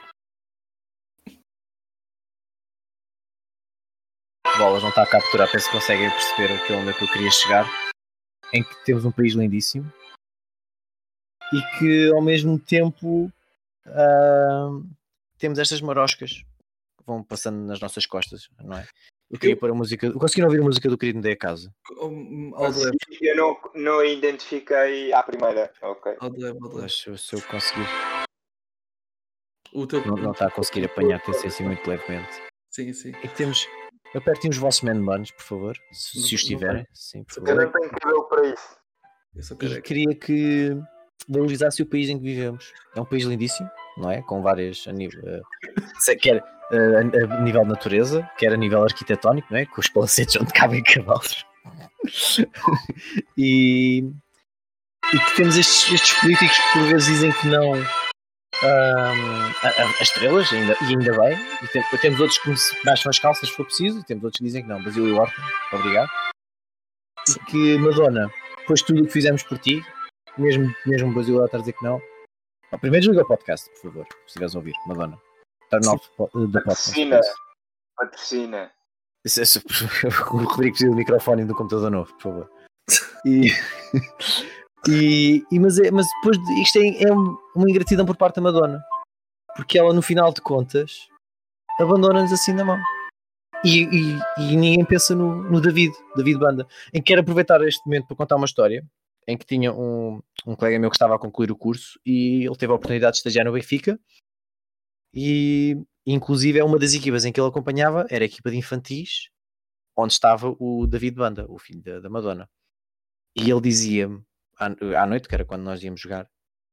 Bolas 4.60 4.82
não 4.82 4.90
está 4.90 5.04
a 5.04 5.06
capturar, 5.06 5.50
penso 5.50 5.66
que 5.70 5.72
conseguem 5.72 6.10
perceber 6.10 6.52
o 6.52 6.66
que 6.66 6.72
onde 6.74 6.90
é 6.90 6.92
que 6.92 7.02
eu 7.02 7.08
queria 7.08 7.30
chegar. 7.30 7.64
Em 8.52 8.62
que 8.62 8.84
temos 8.84 9.06
um 9.06 9.10
país 9.10 9.32
lindíssimo 9.32 9.90
e 11.50 11.78
que 11.78 12.12
ao 12.12 12.20
mesmo 12.20 12.58
tempo 12.58 13.32
ah, 13.86 14.68
temos 15.38 15.58
estas 15.58 15.80
maroscas 15.80 16.32
que 16.98 17.04
vão 17.06 17.22
passando 17.24 17.56
nas 17.64 17.80
nossas 17.80 18.04
costas, 18.04 18.50
não 18.62 18.76
é? 18.76 18.86
Eu 19.30 19.38
queria 19.38 19.56
pôr 19.56 19.70
a 19.70 19.74
música. 19.74 20.12
Conseguiram 20.12 20.48
ouvir 20.48 20.60
a 20.60 20.64
música 20.64 20.90
do 20.90 20.98
querido 20.98 21.22
Dei 21.22 21.32
a 21.32 21.36
Casa? 21.38 21.72
Um, 21.98 22.52
leve, 22.58 22.98
Eu 23.22 23.36
não, 23.36 23.56
não 23.74 24.04
identifiquei 24.04 25.10
à 25.12 25.22
primeira. 25.22 25.72
Ok. 25.80 26.16
ao 26.20 26.28
de 26.28 26.38
leve, 26.42 26.58
ao 26.60 26.68
de 26.68 26.74
leve. 26.74 26.82
Mas 26.82 26.98
se 26.98 27.08
eu- 27.08 27.16
se 27.16 27.34
eu 27.34 27.40
conseguir. 27.42 27.86
O 29.72 29.86
teu 29.86 30.04
Não, 30.04 30.16
não 30.16 30.32
está 30.32 30.48
a 30.48 30.50
conseguir 30.50 30.84
apanhar, 30.84 31.22
tem 31.22 31.32
ser 31.32 31.46
assim 31.46 31.64
muito 31.64 31.88
levemente. 31.88 32.42
Sim, 32.70 32.92
sim. 32.92 33.12
E 33.24 33.28
temos. 33.28 33.66
Apertem 34.14 34.50
os 34.50 34.56
vossos 34.56 34.82
man 34.82 35.02
buns, 35.04 35.30
por 35.30 35.42
favor. 35.42 35.76
Se, 35.92 36.20
se 36.22 36.34
os 36.34 36.42
tiverem. 36.44 36.86
Sim, 36.92 37.22
por 37.24 37.34
favor. 37.34 37.48
Eu 37.50 37.56
não 37.56 37.72
tenho 37.72 37.90
cabelo 37.90 38.24
para 38.24 38.46
isso. 38.48 38.76
Eu 39.36 39.42
só 39.42 39.54
E 39.60 39.80
queria 39.82 40.14
que 40.14 40.76
valorizasse 41.28 41.82
o 41.82 41.86
país 41.86 42.08
em 42.08 42.18
que 42.18 42.24
vivemos. 42.24 42.72
É 42.96 43.00
um 43.00 43.04
país 43.04 43.24
lindíssimo, 43.24 43.70
não 43.96 44.10
é? 44.10 44.20
Com 44.22 44.42
várias 44.42 44.84
a 44.88 44.92
nível, 44.92 45.22
se- 46.00 46.16
quer 46.16 46.42
eh, 46.72 46.96
a, 46.98 47.40
nível 47.40 47.62
de 47.62 47.68
natureza, 47.68 48.28
quer 48.36 48.52
a 48.52 48.56
nível 48.56 48.82
arquitetónico, 48.82 49.46
não 49.52 49.58
é? 49.60 49.66
Com 49.66 49.80
os 49.80 49.88
palacetes 49.88 50.34
onde 50.40 50.52
cabem 50.52 50.82
cavalos. 50.82 51.44
e, 53.38 54.02
e 55.12 55.18
que 55.18 55.36
temos 55.36 55.56
estes, 55.56 55.92
estes 55.92 56.20
políticos 56.20 56.56
que 56.58 56.72
por 56.78 56.88
vezes 56.88 57.06
dizem 57.06 57.32
que 57.32 57.46
não 57.46 57.72
as 58.62 60.00
estrelas, 60.00 60.52
ainda, 60.52 60.76
e 60.82 60.84
ainda 60.86 61.18
bem. 61.18 61.38
E 61.62 61.68
tem- 61.68 61.82
temos 62.00 62.20
outros 62.20 62.38
que 62.38 62.84
baixam 62.84 63.10
as 63.10 63.18
calças 63.18 63.48
se 63.48 63.54
for 63.54 63.64
preciso, 63.64 64.00
e 64.00 64.04
temos 64.04 64.24
outros 64.24 64.38
que 64.38 64.44
dizem 64.44 64.62
que 64.62 64.68
não. 64.68 64.82
Basílio 64.82 65.16
Horta, 65.16 65.40
muito 65.40 65.76
obrigado. 65.76 66.10
E 67.28 67.44
que 67.50 67.78
Madonna, 67.78 68.30
depois 68.58 68.80
de 68.80 68.86
tudo 68.86 69.02
o 69.02 69.06
que 69.06 69.12
fizemos 69.12 69.42
por 69.42 69.58
ti, 69.58 69.82
mesmo, 70.38 70.74
mesmo 70.86 71.12
Brasil 71.12 71.42
a 71.44 71.48
dizer 71.58 71.72
que 71.72 71.84
não. 71.84 72.00
Ó, 72.72 72.78
primeiro 72.78 73.04
desliga 73.06 73.24
o 73.24 73.28
podcast, 73.28 73.68
por 73.70 73.82
favor, 73.90 74.06
se 74.10 74.26
estiveres 74.26 74.54
a 74.54 74.58
ouvir, 74.58 74.74
Madonna. 74.86 75.18
Turn 75.70 75.86
off 75.88 76.08
da 76.08 76.60
podcast. 76.60 76.90
Patrocina. 76.90 77.20
Patrocina. 77.96 78.72
Isso- 79.24 79.42
isso- 79.42 79.60
O 80.32 80.36
Rodrigo 80.44 80.72
precisa 80.72 80.90
do 80.90 80.96
microfone 80.96 81.42
e 81.42 81.44
do 81.44 81.54
computador 81.54 81.90
novo, 81.90 82.12
por 82.14 82.22
favor. 82.22 82.50
E, 83.26 83.48
e, 84.88 85.44
e- 85.50 85.58
mas, 85.58 85.78
é- 85.78 85.90
mas 85.90 86.06
depois 86.16 86.38
de- 86.38 86.62
isto 86.62 86.78
é, 86.78 87.02
é 87.04 87.12
um- 87.12 87.36
uma 87.54 87.68
ingratidão 87.70 88.06
por 88.06 88.16
parte 88.16 88.36
da 88.36 88.42
Madonna, 88.42 88.82
porque 89.56 89.78
ela 89.78 89.92
no 89.92 90.02
final 90.02 90.32
de 90.32 90.40
contas 90.40 91.06
abandona-nos 91.78 92.32
assim 92.32 92.52
na 92.52 92.64
mão. 92.64 92.78
E, 93.64 93.82
e- 93.84 94.18
e 94.38 94.56
ninguém 94.56 94.84
pensa 94.86 95.14
no, 95.14 95.42
no 95.42 95.60
David, 95.60 95.92
David 96.16 96.38
Banda, 96.38 96.66
em 96.94 96.98
que 97.02 97.08
quero 97.08 97.20
aproveitar 97.20 97.60
este 97.66 97.84
momento 97.84 98.06
para 98.06 98.16
contar 98.16 98.36
uma 98.36 98.46
história 98.46 98.82
em 99.28 99.36
que 99.36 99.44
tinha 99.44 99.70
um, 99.72 100.20
um 100.46 100.56
colega 100.56 100.78
meu 100.78 100.88
que 100.90 100.96
estava 100.96 101.14
a 101.14 101.18
concluir 101.18 101.52
o 101.52 101.56
curso 101.56 102.00
e 102.06 102.46
ele 102.46 102.56
teve 102.56 102.72
a 102.72 102.76
oportunidade 102.76 103.12
de 103.12 103.18
estagiar 103.18 103.44
no 103.44 103.52
Benfica 103.52 104.00
e 105.14 105.76
inclusive 106.06 106.58
é 106.58 106.64
uma 106.64 106.78
das 106.78 106.94
equipas 106.94 107.24
em 107.24 107.32
que 107.32 107.38
ele 107.40 107.48
acompanhava, 107.48 108.06
era 108.10 108.24
a 108.24 108.26
equipa 108.26 108.50
de 108.50 108.56
infantis, 108.56 109.28
onde 109.96 110.12
estava 110.14 110.56
o 110.58 110.86
David 110.86 111.16
Banda, 111.16 111.46
o 111.48 111.58
filho 111.58 111.82
da, 111.82 112.00
da 112.00 112.08
Madonna. 112.08 112.48
E 113.36 113.50
ele 113.50 113.60
dizia-me 113.60 114.22
à, 114.60 115.06
noite, 115.06 115.28
que 115.28 115.34
era 115.34 115.44
quando 115.44 115.62
nós 115.62 115.82
íamos 115.82 116.00
jogar, 116.00 116.28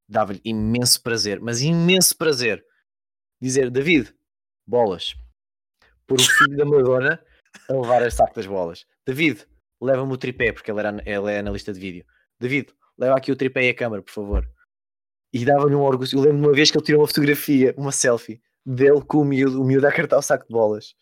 dava-lhe 0.07 0.41
imenso 0.43 1.01
prazer, 1.01 1.39
mas 1.39 1.61
imenso 1.61 2.17
prazer, 2.17 2.63
dizer 3.41 3.69
David, 3.69 4.13
bolas, 4.65 5.15
por 6.05 6.19
o 6.19 6.23
filho 6.23 6.57
da 6.57 6.65
Madonna 6.65 7.23
a 7.69 7.73
levar 7.73 8.03
a 8.03 8.11
saco 8.11 8.35
das 8.35 8.45
bolas. 8.45 8.85
David, 9.05 9.45
leva-me 9.81 10.13
o 10.13 10.17
tripé, 10.17 10.51
porque 10.51 10.69
ele, 10.69 10.79
era, 10.79 10.89
ele 11.05 11.31
é 11.31 11.39
analista 11.39 11.73
de 11.73 11.79
vídeo. 11.79 12.05
David, 12.39 12.73
leva 12.97 13.17
aqui 13.17 13.31
o 13.31 13.35
tripé 13.35 13.65
e 13.65 13.69
a 13.69 13.75
câmera, 13.75 14.01
por 14.01 14.11
favor. 14.11 14.49
E 15.33 15.45
dava-lhe 15.45 15.75
um 15.75 15.81
orgulho. 15.81 16.09
Eu 16.13 16.21
lembro 16.21 16.41
de 16.41 16.47
uma 16.47 16.53
vez 16.53 16.71
que 16.71 16.77
ele 16.77 16.85
tirou 16.85 17.01
uma 17.01 17.07
fotografia, 17.07 17.73
uma 17.77 17.91
selfie, 17.91 18.41
dele 18.65 19.01
com 19.01 19.19
o 19.19 19.25
miúdo, 19.25 19.61
o 19.61 19.65
miúdo 19.65 19.87
a 19.87 19.91
cartar 19.91 20.17
o 20.17 20.21
saco 20.21 20.45
de 20.45 20.51
bolas. 20.51 20.95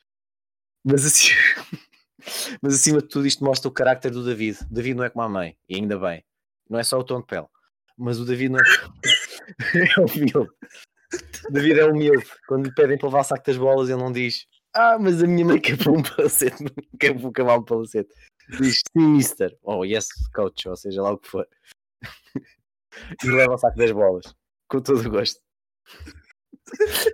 Mas 0.84 1.06
assim, 1.06 1.30
mas 2.62 2.75
acima 2.75 3.01
de 3.01 3.08
tudo, 3.08 3.27
isto 3.27 3.44
mostra 3.44 3.68
o 3.68 3.72
carácter 3.72 4.12
do 4.12 4.24
David. 4.24 4.60
David 4.70 4.96
não 4.96 5.04
é 5.04 5.10
como 5.10 5.24
a 5.24 5.30
mãe, 5.30 5.58
e 5.68 5.75
ainda 5.75 5.98
bem. 5.98 6.24
Não 6.70 6.80
é 6.80 6.84
só 6.84 7.00
o 7.00 7.04
tom 7.04 7.22
de 7.22 7.28
pele, 7.28 7.48
mas 7.98 8.20
o 8.20 8.26
David 8.26 8.52
não 8.52 8.60
é. 8.60 9.80
é 9.80 10.00
humilde. 10.00 10.52
O 11.48 11.52
David 11.52 11.80
é 11.80 11.86
humilde. 11.86 12.26
Quando 12.48 12.66
lhe 12.66 12.74
pedem 12.74 12.98
para 12.98 13.08
levar 13.08 13.22
o 13.22 13.24
saco 13.24 13.46
das 13.46 13.58
bolas, 13.58 13.90
ele 13.90 14.02
não 14.02 14.12
diz 14.12 14.48
ah, 14.76 15.00
mas 15.00 15.24
a 15.24 15.28
minha 15.28 15.46
mãe 15.46 15.60
quebrou 15.60 15.98
um 15.98 16.04
palacete, 16.04 16.58
quebrou 17.00 17.30
um 17.30 17.32
cavalo 17.32 17.62
de 17.62 17.66
palacete. 17.66 18.14
Diz 18.60 18.82
sim, 18.92 19.08
mister. 19.08 19.58
Oh, 19.64 19.86
yes, 19.86 20.10
coach, 20.34 20.68
ou 20.68 20.76
seja, 20.76 21.02
lá 21.02 21.14
o 21.14 21.18
que 21.18 21.30
for. 21.30 21.48
e 23.24 23.28
leva 23.28 23.54
o 23.54 23.58
saco 23.58 23.78
das 23.78 23.92
bolas. 23.92 24.36
Com 24.68 24.82
todo 24.82 25.00
o 25.00 25.10
gosto. 25.10 25.40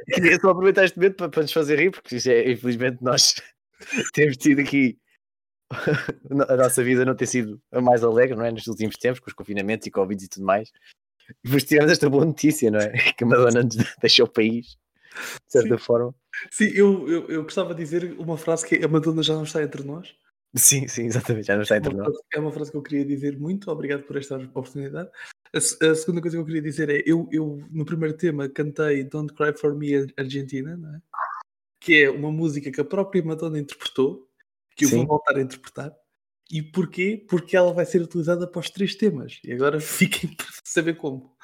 Queria 0.08 0.40
só 0.40 0.50
aproveitar 0.50 0.86
este 0.86 0.98
momento 0.98 1.18
para, 1.18 1.30
para 1.30 1.42
nos 1.44 1.54
fazer 1.54 1.78
rir, 1.78 1.92
porque 1.92 2.18
é, 2.28 2.52
infelizmente 2.52 2.98
nós 3.04 3.36
temos 4.14 4.38
tido 4.38 4.62
aqui 4.62 4.98
a 6.50 6.56
nossa 6.56 6.84
vida 6.84 7.06
não 7.06 7.16
tem 7.16 7.28
sido 7.28 7.62
a 7.72 7.82
mais 7.82 8.04
alegre, 8.04 8.36
não 8.36 8.46
é? 8.46 8.52
Nos 8.52 8.68
últimos 8.68 8.96
tempos, 8.98 9.20
com 9.20 9.28
os 9.28 9.34
confinamentos 9.34 9.88
e 9.88 9.92
Covid 9.92 10.24
e 10.24 10.28
tudo 10.28 10.46
mais. 10.46 10.72
Mas 11.44 11.64
tivemos 11.64 11.92
esta 11.92 12.10
boa 12.10 12.26
notícia, 12.26 12.70
não 12.70 12.80
é? 12.80 12.92
Que 13.18 13.24
a 13.24 13.28
Madonna 13.28 13.64
deixou 14.02 14.26
o 14.26 14.32
país, 14.32 14.68
de 14.68 15.52
certa 15.52 15.78
Sim. 15.78 15.84
forma. 15.84 16.16
Sim, 16.52 16.72
eu, 16.74 17.08
eu, 17.10 17.28
eu 17.28 17.44
gostava 17.44 17.74
de 17.74 17.84
dizer 17.84 18.16
uma 18.20 18.38
frase 18.38 18.66
que 18.66 18.76
é 18.76 18.86
a 18.86 18.88
Madonna 18.88 19.24
já 19.24 19.34
não 19.34 19.44
está 19.44 19.62
entre 19.64 19.84
nós. 19.84 20.16
Sim, 20.56 20.86
sim, 20.88 21.06
exatamente, 21.06 21.48
já 21.48 21.56
não 21.56 21.62
está 21.62 21.78
entre 21.78 21.94
Uma 21.94 22.04
nós. 22.04 22.18
É 22.34 22.40
uma 22.40 22.52
frase 22.52 22.72
que 22.72 22.78
eu 22.78 22.82
queria 22.82 23.06
dizer 23.06 23.40
muito, 23.40 23.72
obrigado 23.72 24.04
por 24.04 24.18
esta 24.18 24.36
oportunidade. 24.36 25.10
A, 25.54 25.58
a 25.58 25.96
segunda 25.96 26.22
coisa 26.22 26.36
que 26.36 26.42
eu 26.42 26.46
queria 26.46 26.62
dizer 26.62 26.90
é, 26.90 27.02
eu, 27.06 27.28
eu 27.32 27.64
no 27.72 27.86
primeiro 27.86 28.18
tema 28.18 28.50
cantei 28.50 29.04
Don't 29.06 29.34
Cry 29.34 29.58
For 29.58 29.76
Me 29.76 30.08
Argentina, 30.18 30.76
não 30.76 30.96
é? 30.96 31.02
que 31.82 32.04
é 32.04 32.10
uma 32.10 32.32
música 32.32 32.72
que 32.72 32.80
a 32.80 32.86
própria 32.86 33.24
Madonna 33.24 33.60
interpretou, 33.60 34.30
que 34.82 34.86
eu 34.86 34.90
Sim. 34.90 34.98
vou 34.98 35.08
voltar 35.08 35.38
a 35.38 35.42
interpretar. 35.42 35.94
E 36.50 36.62
porquê? 36.62 37.26
Porque 37.30 37.56
ela 37.56 37.72
vai 37.72 37.86
ser 37.86 38.02
utilizada 38.02 38.46
para 38.50 38.60
os 38.60 38.70
três 38.70 38.96
temas. 38.96 39.40
E 39.44 39.54
agora 39.54 39.80
fiquem 40.26 40.34
para 40.36 40.48
saber 40.66 40.96
como. 40.96 41.36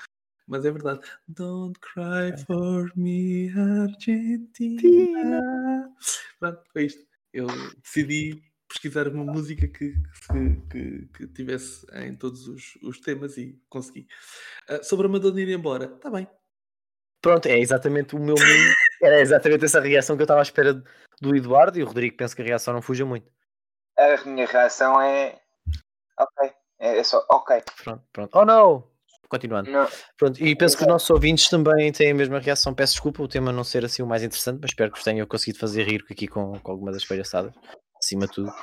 Mas 0.48 0.65
é 0.65 0.72
verdade. 0.72 1.01
Don't 1.27 1.77
cry 1.79 2.36
for 2.46 2.91
me, 2.96 3.50
Argentina. 3.51 5.41
Pronto, 6.39 6.62
foi 6.72 6.86
isto. 6.86 7.06
Eu 7.34 7.48
decidi 7.84 8.41
pesquisar 8.67 9.08
uma 9.08 9.24
música 9.24 9.67
que, 9.67 9.94
que, 10.32 10.62
que- 10.70 11.06
que 11.13 11.27
tivesse 11.27 11.86
em 11.94 12.15
todos 12.15 12.48
os, 12.48 12.75
os 12.82 13.00
temas 13.00 13.38
e 13.38 13.62
consegui. 13.70 14.08
Ah, 14.67 14.82
sobre 14.84 15.08
a 15.08 15.10
Madonna 15.10 15.41
ir 15.41 15.50
embora, 15.50 15.86
está 15.96 16.10
bem. 16.10 16.27
Pronto, 17.22 17.46
é 17.48 17.60
exatamente 17.60 18.15
o 18.15 18.20
meu 18.20 18.36
mimo. 18.36 18.39
Era 19.01 19.20
exatamente 19.20 19.66
essa 19.66 19.80
reação 19.80 20.16
que 20.16 20.22
eu 20.22 20.25
estava 20.25 20.42
à 20.42 20.44
espera 20.44 20.82
do 21.22 21.36
Eduardo 21.36 21.77
e 21.77 21.84
o 21.84 21.88
Rodrigo 21.88 22.18
penso 22.18 22.36
que 22.36 22.42
a 22.42 22.46
reação 22.46 22.74
não 22.74 22.82
fuja 22.82 23.06
muito. 23.06 23.30
A 23.98 24.24
minha 24.25 24.46
reação 24.46 25.01
é. 25.01 25.39
Ok. 26.20 26.51
É, 26.80 27.00
é 27.00 27.04
só. 27.04 27.25
Ok. 27.30 27.62
Pronto, 27.84 28.04
pronto. 28.12 28.38
Oh 28.38 28.46
não! 28.46 28.98
Continuando. 29.30 29.70
Não, 29.70 29.88
Pronto, 30.18 30.42
e 30.42 30.56
penso 30.56 30.77
que 30.77 30.84
os 30.84 30.88
nossos 30.88 31.10
ouvintes 31.10 31.50
também 31.50 31.92
têm 31.92 32.12
a 32.12 32.16
mesma 32.16 32.39
reação. 32.39 32.74
Peço 32.74 32.94
desculpa 32.94 33.22
o 33.22 33.27
tema 33.27 33.51
não 33.51 33.63
ser 33.63 33.84
assim 33.84 34.01
o 34.01 34.08
mais 34.08 34.24
interessante, 34.24 34.60
mas 34.62 34.72
espero 34.72 34.89
que 34.92 34.98
vos 34.98 35.04
tenha 35.04 35.25
conseguido 35.25 35.60
fazer 35.60 35.84
rir 35.84 36.06
aqui 36.10 36.27
com, 36.27 36.58
com 36.60 36.72
algumas 36.72 36.96
das 36.96 37.04
palhaçadas, 37.04 37.54
acima 37.98 38.25
de 38.25 38.34
tudo. 38.34 38.54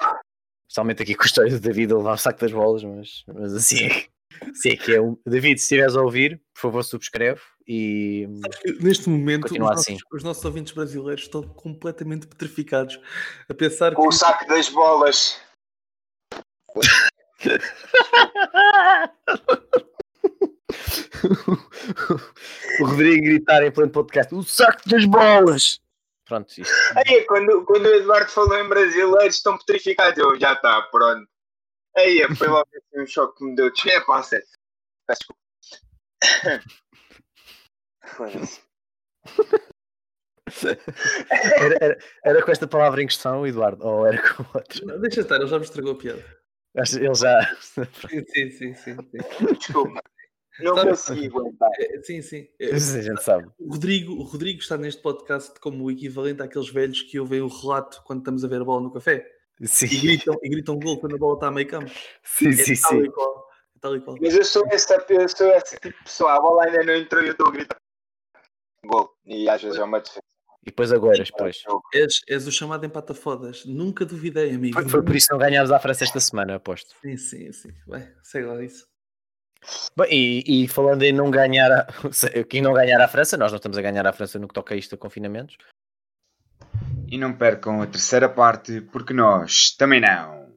Especialmente 0.67 1.03
aqui 1.03 1.15
com 1.15 1.23
a 1.23 1.27
história 1.27 1.51
do 1.51 1.61
David 1.61 1.93
a 1.93 1.97
levar 1.97 2.15
o 2.15 2.17
saco 2.17 2.41
das 2.41 2.51
bolas, 2.51 2.83
mas, 2.83 3.25
mas 3.27 3.55
assim 3.55 3.85
é 3.85 3.89
que, 3.91 4.11
assim 4.51 4.71
é 4.71 4.77
que 4.77 4.97
é. 4.97 4.99
David, 5.27 5.59
se 5.59 5.65
estiveres 5.65 5.97
a 5.97 6.03
ouvir, 6.03 6.41
por 6.55 6.61
favor, 6.61 6.83
subscreve 6.83 7.43
e 7.67 8.29
Neste 8.81 9.09
momento, 9.09 9.53
os 9.53 9.59
nossos, 9.59 9.89
assim. 9.89 9.99
os 10.13 10.23
nossos 10.23 10.45
ouvintes 10.45 10.75
brasileiros 10.75 11.23
estão 11.23 11.43
completamente 11.43 12.27
petrificados 12.27 13.01
a 13.49 13.55
pensar 13.55 13.95
com 13.95 14.07
o 14.07 14.11
que 14.11 14.17
saco 14.17 14.47
das 14.47 14.69
bolas. 14.69 15.41
o 22.81 22.85
Rodrigo 22.85 23.25
gritar 23.25 23.63
em 23.63 23.71
pleno 23.71 23.91
podcast: 23.91 24.35
o 24.35 24.43
saco 24.43 24.87
das 24.89 25.07
bolas! 25.07 25.81
Pronto, 26.27 26.53
isto. 26.59 26.75
Aí, 26.97 27.25
quando, 27.27 27.65
quando 27.65 27.87
o 27.87 27.95
Eduardo 27.95 28.31
falou 28.31 28.59
em 28.59 28.69
brasileiros, 28.69 29.37
estão 29.37 29.57
petrificados. 29.59 30.19
Eu 30.19 30.39
já 30.41 30.55
está, 30.55 30.83
pronto. 30.91 31.29
Aí, 31.97 32.27
foi 32.37 32.49
logo 32.49 32.69
assim 32.75 33.03
um 33.03 33.07
choque 33.07 33.39
que 33.39 33.45
me 33.45 33.55
deu. 33.55 33.67
É, 33.67 33.71
desculpa. 35.09 35.41
Era, 41.59 41.75
era, 41.81 41.99
era 42.25 42.43
com 42.45 42.51
esta 42.53 42.67
palavra 42.67 43.03
em 43.03 43.07
questão, 43.07 43.47
Eduardo, 43.47 43.85
ou 43.87 44.07
era 44.07 44.21
com 44.35 44.45
outra? 44.55 44.85
Não, 44.85 45.01
deixa 45.01 45.23
estar, 45.23 45.37
ele 45.37 45.47
já 45.47 45.59
me 45.59 45.65
estragou 45.65 45.93
a 45.93 45.99
piada. 45.99 46.23
Ele 46.77 47.15
já. 47.15 47.57
Sim, 47.63 48.25
sim, 48.29 48.51
sim, 48.51 48.75
sim. 48.75 48.97
sim. 48.97 49.55
Desculpa. 49.59 50.03
Não 50.61 50.77
Sabe- 50.77 50.91
consegui 50.91 51.27
aguentar. 51.27 51.71
É, 51.81 52.03
sim, 52.03 52.23
sim. 52.23 52.47
É, 52.61 52.75
a 52.75 52.79
gente 52.79 53.23
sabe. 53.23 53.49
O 53.59 53.73
Rodrigo, 53.73 54.13
o 54.13 54.23
Rodrigo 54.23 54.61
está 54.61 54.77
neste 54.77 55.03
podcast 55.03 55.59
como 55.61 55.85
o 55.85 55.91
equivalente 55.91 56.43
àqueles 56.43 56.69
velhos 56.69 57.03
que 57.03 57.19
ouvem 57.19 57.41
o 57.41 57.49
relato 57.49 58.03
quando 58.05 58.21
estamos 58.21 58.45
a 58.45 58.49
ver 58.49 58.61
a 58.61 58.65
bola 58.65 58.83
no 58.83 58.93
café 58.93 59.27
Sim, 59.63 59.87
e 59.87 59.99
gritam, 60.01 60.39
e 60.43 60.49
gritam 60.49 60.79
gol 60.79 61.01
quando 61.01 61.17
a 61.17 61.19
bola 61.19 61.35
está 61.35 61.49
a 61.49 61.51
meio 61.51 61.67
campo. 61.67 61.91
sim, 62.23 62.49
É 62.51 62.53
sim. 62.53 62.75
tal 62.81 62.91
sim. 62.93 63.03
e 63.05 63.11
qual. 63.11 63.49
É 63.77 63.79
tal 63.81 63.97
e 63.97 64.01
qual. 64.01 64.17
Mas 64.21 64.35
eu 64.35 64.45
sou, 64.45 64.65
essa, 64.71 64.95
eu 65.09 65.29
sou 65.29 65.49
esse 65.53 65.75
tipo 65.81 65.97
de 65.97 66.05
pessoa. 66.05 66.35
A 66.37 66.41
bola 66.41 66.65
ainda 66.67 66.85
não 66.85 66.95
entrou 66.95 67.23
e 67.23 67.27
eu 67.29 67.33
estou 67.33 67.49
a 67.49 67.51
gritar. 67.51 67.77
Gol. 68.87 69.11
E 69.25 69.49
às 69.49 69.63
vezes 69.63 69.79
é 69.79 69.85
uma 69.85 70.01
defesa. 70.01 70.21
E 70.63 70.67
depois 70.67 70.93
agora, 70.93 71.23
depois. 71.23 71.63
És, 71.93 72.23
és 72.27 72.47
o 72.47 72.53
chamado 72.53 72.87
empata-fodas. 72.87 73.67
Nunca 73.67 74.05
duvidei, 74.05 74.55
amigo. 74.55 74.75
Foi, 74.75 74.89
foi 74.89 75.03
por 75.03 75.15
isso 75.15 75.27
que 75.27 75.33
não 75.35 75.39
ganhámos 75.39 75.71
à 75.71 75.79
França 75.79 76.05
esta 76.05 76.19
semana, 76.21 76.55
aposto. 76.55 76.95
Sim, 77.03 77.17
sim, 77.19 77.53
sim. 77.53 77.69
Bem, 77.87 78.09
sei 78.23 78.45
lá 78.45 78.63
isso. 78.63 78.87
Bem, 79.97 80.09
e, 80.11 80.65
e 80.65 80.69
falando 80.69 81.03
em 81.03 81.13
não 81.13 81.31
ganhar, 81.31 81.71
a, 81.71 81.87
quem 82.49 82.63
não 82.63 82.73
ganhar 82.73 83.01
à 83.01 83.09
França, 83.09 83.37
nós 83.37 83.53
não 83.53 83.57
estamos 83.57 83.77
a 83.77 83.83
ganhar 83.83 84.07
à 84.07 84.13
França 84.13 84.39
no 84.39 84.49
que 84.49 84.55
toca 84.55 84.75
a 84.75 84.77
isto 84.77 84.95
a 84.95 84.99
confinamentos. 84.99 85.59
E 87.09 87.19
não 87.19 87.37
percam 87.37 87.83
a 87.83 87.87
terceira 87.87 88.29
parte, 88.29 88.81
porque 88.81 89.13
nós 89.13 89.71
também 89.77 90.01
não. 90.01 90.54